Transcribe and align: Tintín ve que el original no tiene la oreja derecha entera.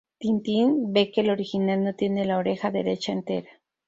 Tintín 0.23 0.67
ve 0.93 1.11
que 1.11 1.21
el 1.21 1.29
original 1.29 1.83
no 1.83 1.93
tiene 1.93 2.25
la 2.25 2.39
oreja 2.39 2.71
derecha 2.71 3.11
entera. 3.11 3.51